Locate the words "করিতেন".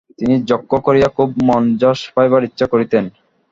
2.67-3.03